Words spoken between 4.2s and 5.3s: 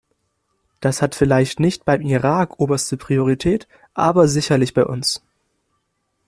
sicherlich bei uns.